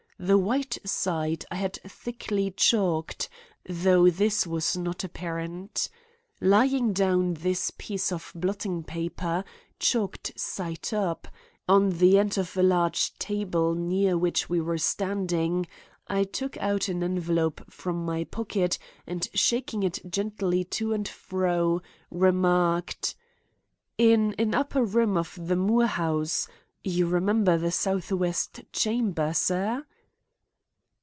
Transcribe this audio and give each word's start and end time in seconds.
The 0.23 0.37
white 0.37 0.77
side 0.85 1.45
I 1.49 1.55
had 1.55 1.79
thickly 1.81 2.51
chalked, 2.51 3.27
though 3.67 4.07
this 4.07 4.45
was 4.45 4.77
not 4.77 5.03
apparent. 5.03 5.89
Laying 6.39 6.93
down 6.93 7.33
this 7.33 7.71
piece 7.75 8.11
of 8.11 8.31
blotting 8.35 8.83
paper, 8.83 9.43
chalked 9.79 10.31
side 10.39 10.93
up, 10.93 11.27
on 11.67 11.89
the 11.97 12.19
end 12.19 12.37
of 12.37 12.55
a 12.55 12.61
large 12.61 13.17
table 13.17 13.73
near 13.73 14.15
which 14.15 14.47
we 14.47 14.61
were 14.61 14.77
standing, 14.77 15.65
I 16.07 16.25
took 16.25 16.55
out 16.57 16.87
an 16.87 17.01
envelope 17.03 17.71
from 17.73 18.05
my 18.05 18.23
pocket, 18.23 18.77
and, 19.07 19.27
shaking 19.33 19.81
it 19.81 20.01
gently 20.07 20.63
to 20.65 20.93
and 20.93 21.07
fro, 21.07 21.81
remarked: 22.11 23.15
"In 23.97 24.35
an 24.37 24.53
upper 24.53 24.83
room 24.85 25.17
of 25.17 25.35
the 25.41 25.55
Moore 25.55 25.87
house—you 25.87 27.07
remember 27.07 27.57
the 27.57 27.71
southwest 27.71 28.61
chamber, 28.71 29.33
sir?" 29.33 29.83